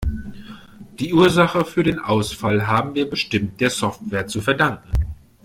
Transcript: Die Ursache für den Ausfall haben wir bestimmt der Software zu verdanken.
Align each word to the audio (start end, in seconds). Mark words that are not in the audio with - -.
Die 0.97 1.13
Ursache 1.13 1.63
für 1.63 1.83
den 1.83 1.99
Ausfall 1.99 2.65
haben 2.65 2.95
wir 2.95 3.07
bestimmt 3.07 3.61
der 3.61 3.69
Software 3.69 4.25
zu 4.25 4.41
verdanken. 4.41 4.89